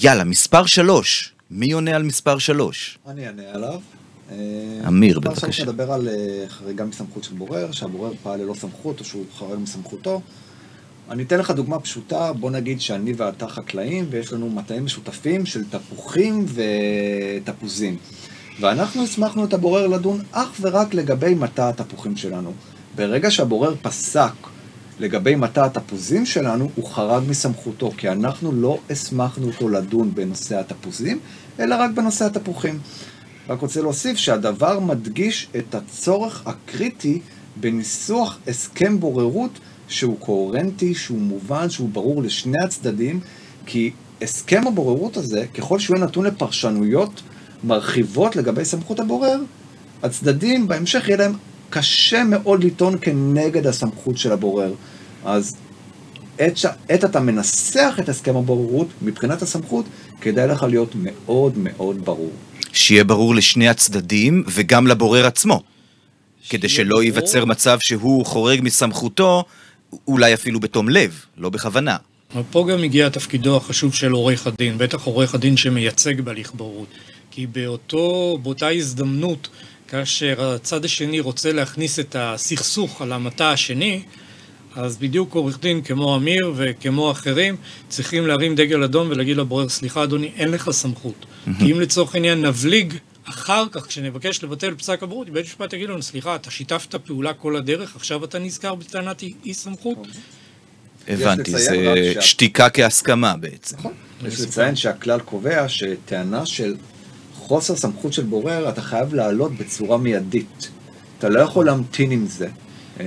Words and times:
יאללה, 0.00 0.24
מספר 0.24 0.66
שלוש. 0.66 1.32
מי 1.50 1.72
עונה 1.72 1.96
על 1.96 2.02
מספר 2.02 2.38
שלוש? 2.38 2.98
אני 3.06 3.26
אענה 3.26 3.42
עליו. 3.52 3.80
אמיר, 4.88 5.18
מספר 5.18 5.30
בבקשה. 5.30 5.52
שלוש 5.52 5.68
מדבר 5.68 5.92
על 5.92 6.08
אה, 6.08 6.44
חריגה 6.48 6.84
מסמכות 6.84 7.24
של 7.24 7.34
בורר, 7.34 7.72
שהבורר 7.72 8.12
פעל 8.22 8.40
ללא 8.40 8.54
סמכות 8.54 9.00
או 9.00 9.04
שהוא 9.04 9.24
חרג 9.38 9.58
מסמכותו. 9.58 10.20
אני 11.10 11.22
אתן 11.22 11.38
לך 11.38 11.50
דוגמה 11.50 11.80
פשוטה, 11.80 12.32
בוא 12.32 12.50
נגיד 12.50 12.80
שאני 12.80 13.12
ואתה 13.16 13.48
חקלאים 13.48 14.06
ויש 14.10 14.32
לנו 14.32 14.50
מטעים 14.50 14.84
משותפים 14.84 15.46
של 15.46 15.64
תפוחים 15.64 16.46
ותפוזים. 17.44 17.96
ואנחנו 18.60 19.04
הסמכנו 19.04 19.44
את 19.44 19.54
הבורר 19.54 19.86
לדון 19.86 20.22
אך 20.32 20.48
ורק 20.60 20.94
לגבי 20.94 21.34
מטע 21.34 21.68
התפוחים 21.68 22.16
שלנו. 22.16 22.52
ברגע 22.96 23.30
שהבורר 23.30 23.74
פסק 23.82 24.32
לגבי 25.00 25.34
מטע 25.34 25.64
התפוזים 25.64 26.26
שלנו, 26.26 26.70
הוא 26.74 26.88
חרג 26.88 27.22
מסמכותו, 27.28 27.92
כי 27.96 28.08
אנחנו 28.08 28.52
לא 28.52 28.78
הסמכנו 28.90 29.46
אותו 29.46 29.68
לדון 29.68 30.14
בנושא 30.14 30.60
התפוזים, 30.60 31.18
אלא 31.60 31.74
רק 31.74 31.90
בנושא 31.90 32.24
התפוחים. 32.24 32.78
רק 33.48 33.60
רוצה 33.60 33.82
להוסיף 33.82 34.16
שהדבר 34.16 34.80
מדגיש 34.80 35.48
את 35.56 35.74
הצורך 35.74 36.42
הקריטי 36.46 37.20
בניסוח 37.56 38.38
הסכם 38.46 39.00
בוררות 39.00 39.58
שהוא 39.88 40.18
קוהרנטי, 40.18 40.94
שהוא 40.94 41.18
מובן, 41.18 41.70
שהוא 41.70 41.88
ברור 41.88 42.22
לשני 42.22 42.64
הצדדים, 42.64 43.20
כי 43.66 43.90
הסכם 44.22 44.66
הבוררות 44.66 45.16
הזה, 45.16 45.46
ככל 45.54 45.78
שהוא 45.78 45.96
יהיה 45.96 46.06
נתון 46.06 46.24
לפרשנויות 46.24 47.22
מרחיבות 47.64 48.36
לגבי 48.36 48.64
סמכות 48.64 49.00
הבורר, 49.00 49.40
הצדדים 50.02 50.68
בהמשך 50.68 51.08
יהיה 51.08 51.18
להם 51.18 51.32
קשה 51.70 52.24
מאוד 52.24 52.64
לטעון 52.64 52.94
כנגד 53.00 53.66
הסמכות 53.66 54.18
של 54.18 54.32
הבורר. 54.32 54.72
אז 55.24 55.56
עת, 56.38 56.56
ש... 56.56 56.66
עת 56.88 57.04
אתה 57.04 57.20
מנסח 57.20 57.96
את 58.00 58.08
הסכם 58.08 58.36
הבוררות, 58.36 58.88
מבחינת 59.02 59.42
הסמכות, 59.42 59.84
כדאי 60.20 60.48
לך 60.48 60.62
להיות 60.62 60.92
מאוד 60.94 61.58
מאוד 61.58 62.04
ברור. 62.04 62.30
שיהיה 62.72 63.04
ברור 63.04 63.34
לשני 63.34 63.68
הצדדים 63.68 64.44
וגם 64.46 64.86
לבורר 64.86 65.26
עצמו. 65.26 65.62
כדי 66.48 66.68
שלא 66.68 66.88
ברור. 66.88 67.02
ייווצר 67.02 67.44
מצב 67.44 67.78
שהוא 67.80 68.26
חורג 68.26 68.60
מסמכותו, 68.62 69.44
אולי 70.08 70.34
אפילו 70.34 70.60
בתום 70.60 70.88
לב, 70.88 71.24
לא 71.36 71.48
בכוונה. 71.48 71.96
אבל 72.34 72.42
פה 72.50 72.66
גם 72.70 72.82
הגיע 72.82 73.08
תפקידו 73.08 73.56
החשוב 73.56 73.94
של 73.94 74.12
עורך 74.12 74.46
הדין, 74.46 74.78
בטח 74.78 75.04
עורך 75.04 75.34
הדין 75.34 75.56
שמייצג 75.56 76.20
בהליך 76.20 76.52
בוררות. 76.54 76.88
כי 77.30 77.46
באותו, 77.46 78.38
באותה 78.42 78.68
הזדמנות, 78.68 79.48
כאשר 79.88 80.52
הצד 80.54 80.84
השני 80.84 81.20
רוצה 81.20 81.52
להכניס 81.52 81.98
את 81.98 82.16
הסכסוך 82.18 83.02
על 83.02 83.12
המטע 83.12 83.50
השני, 83.50 84.02
אז 84.76 84.96
בדיוק 84.96 85.34
עורך 85.34 85.60
דין 85.60 85.82
כמו 85.82 86.16
אמיר 86.16 86.52
וכמו 86.56 87.10
אחרים 87.10 87.56
צריכים 87.88 88.26
להרים 88.26 88.54
דגל 88.54 88.82
אדום 88.82 89.08
ולהגיד 89.10 89.36
לבורר, 89.36 89.68
סליחה 89.68 90.04
אדוני, 90.04 90.30
אין 90.36 90.50
לך 90.50 90.70
סמכות. 90.70 91.26
כי 91.58 91.72
אם 91.72 91.80
לצורך 91.80 92.14
העניין 92.14 92.46
נבליג 92.46 92.94
אחר 93.24 93.64
כך, 93.72 93.86
כשנבקש 93.86 94.44
לבטל 94.44 94.74
פסק 94.74 95.02
הבוררות, 95.02 95.30
בית 95.30 95.44
המשפט 95.44 95.72
יגיד 95.72 95.88
לנו, 95.88 96.02
סליחה, 96.02 96.34
אתה 96.34 96.50
שיתפת 96.50 96.94
פעולה 96.94 97.32
כל 97.32 97.56
הדרך, 97.56 97.96
עכשיו 97.96 98.24
אתה 98.24 98.38
נזכר 98.38 98.74
בטענת 98.74 99.22
אי 99.44 99.54
סמכות? 99.54 100.06
הבנתי, 101.08 101.50
זה 101.50 102.14
שתיקה 102.20 102.70
כהסכמה 102.70 103.36
בעצם. 103.36 103.76
נכון. 103.78 103.92
יש 104.26 104.40
לציין 104.40 104.76
שהכלל 104.76 105.20
קובע 105.20 105.68
שטענה 105.68 106.46
של 106.46 106.74
חוסר 107.48 107.76
סמכות 107.76 108.12
של 108.12 108.22
בורר, 108.22 108.68
אתה 108.68 108.82
חייב 108.82 109.14
לעלות 109.14 109.52
בצורה 109.52 109.98
מיידית. 109.98 110.70
אתה 111.18 111.28
לא 111.28 111.40
יכול 111.40 111.66
להמתין 111.66 112.10
עם 112.10 112.26
זה, 112.26 112.48
אה, 113.00 113.06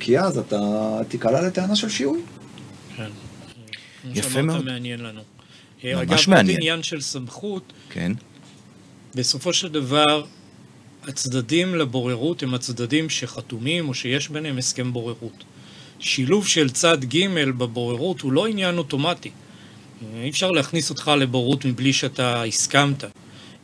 כי 0.00 0.18
אז 0.18 0.38
אתה 0.38 0.58
תיקלע 1.08 1.42
לטענה 1.42 1.76
של 1.76 1.88
שיהוי. 1.88 2.20
כן. 2.96 3.10
יפה 4.14 4.30
שאמרת, 4.30 4.44
מאוד. 4.44 4.64
מעניין 4.64 5.00
לנו. 5.00 5.20
ממש 5.84 5.94
אגב, 5.94 6.10
עוד 6.10 6.20
מעניין. 6.28 6.58
עניין 6.60 6.82
של 6.82 7.00
סמכות, 7.00 7.72
כן? 7.90 8.12
בסופו 9.14 9.52
של 9.52 9.68
דבר, 9.68 10.24
הצדדים 11.08 11.74
לבוררות 11.74 12.42
הם 12.42 12.54
הצדדים 12.54 13.10
שחתומים 13.10 13.88
או 13.88 13.94
שיש 13.94 14.28
ביניהם 14.28 14.58
הסכם 14.58 14.92
בוררות. 14.92 15.44
שילוב 15.98 16.46
של 16.46 16.70
צד 16.70 17.04
ג' 17.04 17.26
בבוררות 17.48 18.20
הוא 18.20 18.32
לא 18.32 18.46
עניין 18.46 18.78
אוטומטי. 18.78 19.30
אי 20.22 20.30
אפשר 20.30 20.50
להכניס 20.50 20.90
אותך 20.90 21.10
לבוררות 21.18 21.64
מבלי 21.64 21.92
שאתה 21.92 22.42
הסכמת. 22.42 23.04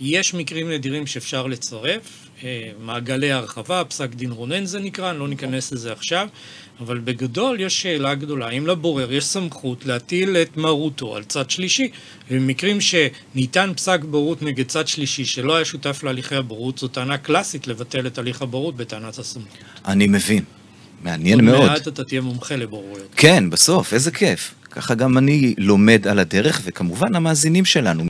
יש 0.00 0.34
מקרים 0.34 0.70
נדירים 0.70 1.06
שאפשר 1.06 1.46
לצרף, 1.46 2.28
אה, 2.44 2.70
מעגלי 2.80 3.32
הרחבה, 3.32 3.84
פסק 3.84 4.14
דין 4.14 4.32
רונן 4.32 4.66
זה 4.66 4.80
נקרא, 4.80 5.10
אני 5.10 5.18
לא 5.18 5.28
ניכנס 5.28 5.72
לזה 5.72 5.92
עכשיו, 5.92 6.28
אבל 6.80 6.98
בגדול 6.98 7.60
יש 7.60 7.82
שאלה 7.82 8.14
גדולה, 8.14 8.46
האם 8.46 8.66
לבורר 8.66 9.12
יש 9.12 9.24
סמכות 9.24 9.86
להטיל 9.86 10.36
את 10.36 10.56
מרותו 10.56 11.16
על 11.16 11.24
צד 11.24 11.50
שלישי? 11.50 11.90
ובמקרים 12.30 12.78
שניתן 12.80 13.72
פסק 13.76 14.00
בורות 14.04 14.42
נגד 14.42 14.66
צד 14.66 14.88
שלישי 14.88 15.24
שלא 15.24 15.56
היה 15.56 15.64
שותף 15.64 16.02
להליכי 16.02 16.36
הבורות, 16.36 16.78
זו 16.78 16.88
טענה 16.88 17.18
קלאסית 17.18 17.66
לבטל 17.66 18.06
את 18.06 18.18
הליך 18.18 18.42
הבורות 18.42 18.76
בטענת 18.76 19.18
הסמכות. 19.18 19.58
אני 19.86 20.06
מבין. 20.06 20.44
מעניין 21.02 21.34
עוד 21.34 21.44
מאוד. 21.44 21.70
מעט 21.70 21.88
אתה 21.88 22.04
תהיה 22.04 22.20
מומחה 22.20 22.56
לבוררויות. 22.56 23.08
כן, 23.16 23.50
בסוף, 23.50 23.92
איזה 23.92 24.10
כיף. 24.10 24.54
ככה 24.70 24.94
גם 24.94 25.18
אני 25.18 25.54
לומד 25.58 26.08
על 26.08 26.18
הדרך, 26.18 26.60
וכמובן 26.64 27.14
המאזינים 27.14 27.64
שלנו. 27.64 28.04